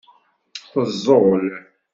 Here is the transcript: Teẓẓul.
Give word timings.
Teẓẓul. 0.71 1.45